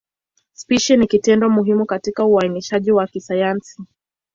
[0.53, 3.83] Spishi ni kitengo muhimu katika uainishaji wa kisayansi.